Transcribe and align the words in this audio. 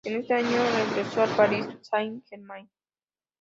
En 0.03 0.15
ese 0.19 0.33
año 0.33 0.57
regresó 0.89 1.21
al 1.21 1.29
Paris 1.35 1.63
Saint-Germain. 1.83 2.67